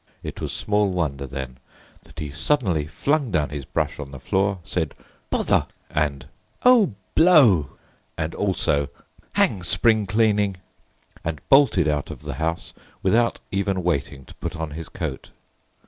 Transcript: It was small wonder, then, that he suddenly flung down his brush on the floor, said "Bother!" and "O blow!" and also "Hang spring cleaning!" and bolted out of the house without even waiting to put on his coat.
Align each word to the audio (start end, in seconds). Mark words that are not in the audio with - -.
It 0.23 0.41
was 0.41 0.51
small 0.51 0.89
wonder, 0.89 1.27
then, 1.27 1.59
that 2.05 2.17
he 2.19 2.31
suddenly 2.31 2.87
flung 2.87 3.29
down 3.29 3.49
his 3.49 3.65
brush 3.65 3.99
on 3.99 4.09
the 4.09 4.19
floor, 4.19 4.57
said 4.63 4.95
"Bother!" 5.29 5.67
and 5.91 6.25
"O 6.65 6.95
blow!" 7.13 7.73
and 8.17 8.33
also 8.33 8.89
"Hang 9.33 9.61
spring 9.61 10.07
cleaning!" 10.07 10.55
and 11.23 11.39
bolted 11.49 11.87
out 11.87 12.09
of 12.09 12.23
the 12.23 12.33
house 12.41 12.73
without 13.03 13.41
even 13.51 13.83
waiting 13.83 14.25
to 14.25 14.33
put 14.33 14.55
on 14.55 14.71
his 14.71 14.89
coat. 14.89 15.29